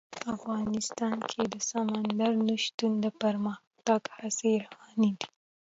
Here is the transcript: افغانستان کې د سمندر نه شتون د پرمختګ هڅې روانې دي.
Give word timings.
افغانستان 0.35 1.17
کې 1.31 1.41
د 1.53 1.55
سمندر 1.69 2.31
نه 2.47 2.55
شتون 2.63 2.91
د 3.03 3.07
پرمختګ 3.21 4.01
هڅې 4.17 4.51
روانې 4.63 5.11
دي. 5.19 5.27